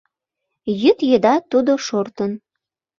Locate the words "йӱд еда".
0.81-1.35